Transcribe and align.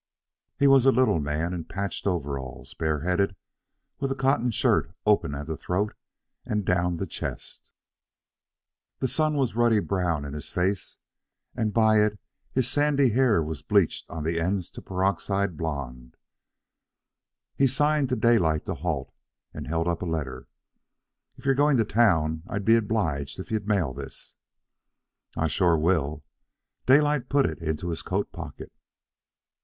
He 0.57 0.65
was 0.65 0.87
a 0.87 0.91
little 0.91 1.19
man, 1.19 1.53
in 1.53 1.65
patched 1.65 2.07
overalls; 2.07 2.73
bareheaded, 2.73 3.35
with 3.99 4.11
a 4.11 4.15
cotton 4.15 4.49
shirt 4.49 4.91
open 5.05 5.35
at 5.35 5.45
the 5.45 5.55
throat 5.55 5.93
and 6.43 6.65
down 6.65 6.97
the 6.97 7.05
chest. 7.05 7.69
The 8.97 9.07
sun 9.07 9.35
was 9.35 9.55
ruddy 9.55 9.79
brown 9.79 10.25
in 10.25 10.33
his 10.33 10.49
face, 10.49 10.97
and 11.53 11.71
by 11.71 11.99
it 11.99 12.17
his 12.51 12.67
sandy 12.67 13.11
hair 13.11 13.43
was 13.43 13.61
bleached 13.61 14.09
on 14.09 14.23
the 14.23 14.39
ends 14.39 14.71
to 14.71 14.81
peroxide 14.81 15.55
blond. 15.55 16.17
He 17.55 17.67
signed 17.67 18.09
to 18.09 18.15
Daylight 18.15 18.65
to 18.65 18.73
halt, 18.73 19.13
and 19.53 19.67
held 19.67 19.87
up 19.87 20.01
a 20.01 20.05
letter. 20.07 20.47
"If 21.37 21.45
you're 21.45 21.53
going 21.53 21.77
to 21.77 21.85
town, 21.85 22.41
I'd 22.49 22.65
be 22.65 22.75
obliged 22.75 23.37
if 23.39 23.51
you 23.51 23.59
mail 23.59 23.93
this." 23.93 24.33
"I 25.37 25.45
sure 25.47 25.77
will." 25.77 26.23
Daylight 26.87 27.29
put 27.29 27.45
it 27.45 27.59
into 27.59 27.89
his 27.89 28.01
coat 28.01 28.31
pocket. 28.31 28.71